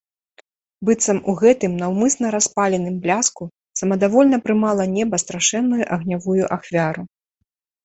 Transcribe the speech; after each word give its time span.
Быццам 0.87 1.19
у 1.33 1.35
гэтым 1.41 1.75
наўмысна 1.81 2.31
распаленым 2.37 2.95
бляску 3.05 3.43
самадавольна 3.81 4.41
прымала 4.49 4.83
неба 4.97 5.23
страшэнную 5.27 5.83
агнявую 5.99 6.41
ахвяру. 6.59 7.03